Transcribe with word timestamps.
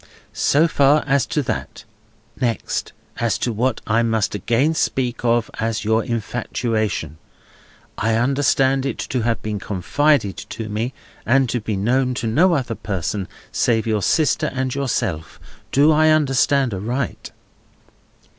So 0.33 0.67
far, 0.67 1.03
as 1.05 1.27
to 1.27 1.43
that; 1.43 1.83
next 2.35 2.91
as 3.17 3.37
to 3.37 3.53
what 3.53 3.81
I 3.85 4.01
must 4.01 4.33
again 4.33 4.73
speak 4.73 5.23
of 5.23 5.51
as 5.59 5.85
your 5.85 6.03
infatuation. 6.03 7.19
I 7.99 8.15
understand 8.15 8.83
it 8.83 8.97
to 8.97 9.21
have 9.21 9.39
been 9.43 9.59
confided 9.59 10.37
to 10.37 10.67
me, 10.69 10.91
and 11.23 11.47
to 11.49 11.61
be 11.61 11.75
known 11.77 12.15
to 12.15 12.25
no 12.25 12.55
other 12.55 12.73
person 12.73 13.27
save 13.51 13.85
your 13.85 14.01
sister 14.01 14.49
and 14.55 14.73
yourself. 14.73 15.39
Do 15.71 15.91
I 15.91 16.09
understand 16.09 16.73
aright?" 16.73 17.31